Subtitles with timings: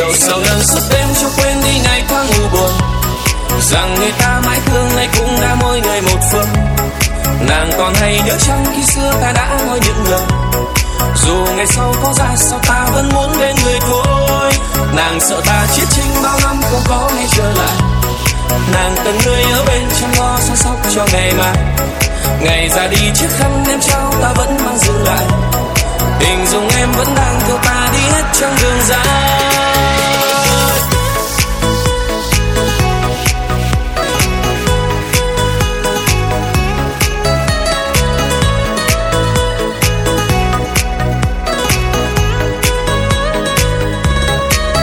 [0.00, 2.70] rượu sầu lần suốt đêm cho quên đi ngày tháng u buồn.
[3.60, 6.48] Rằng người ta mãi thương nay cũng đã mỗi người một phương
[7.48, 10.26] nàng còn hay nhớ chăng khi xưa ta đã nói những lời.
[11.24, 14.52] Dù ngày sau có ra sao ta vẫn muốn bên người thôi.
[14.96, 17.76] Nàng sợ ta chiết chinh bao năm không có ngày trở lại.
[18.72, 21.56] Nàng cần người ở bên chăm lo săn sóc cho ngày mai.
[22.42, 25.24] Ngày ra đi chiếc khăn em trao ta vẫn mang giữ lại.
[26.20, 27.69] Tình dùng em vẫn đang theo ta